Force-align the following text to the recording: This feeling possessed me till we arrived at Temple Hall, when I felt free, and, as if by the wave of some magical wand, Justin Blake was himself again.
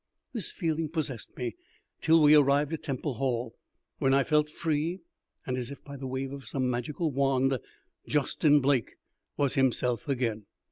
This 0.33 0.51
feeling 0.51 0.89
possessed 0.89 1.37
me 1.37 1.55
till 2.01 2.23
we 2.23 2.33
arrived 2.33 2.73
at 2.73 2.81
Temple 2.81 3.13
Hall, 3.19 3.53
when 3.99 4.15
I 4.15 4.23
felt 4.23 4.49
free, 4.49 5.01
and, 5.45 5.57
as 5.59 5.69
if 5.69 5.83
by 5.83 5.95
the 5.95 6.07
wave 6.07 6.31
of 6.33 6.47
some 6.47 6.67
magical 6.71 7.11
wand, 7.11 7.59
Justin 8.07 8.61
Blake 8.61 8.95
was 9.37 9.53
himself 9.53 10.09
again. 10.09 10.47